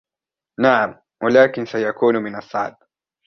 [0.59, 2.77] نعم، ولكن سيكون من الصعب.